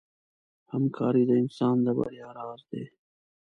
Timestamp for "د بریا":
1.85-2.27